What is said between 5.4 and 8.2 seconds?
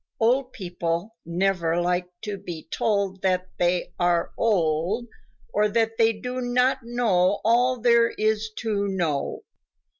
or that they do not know all there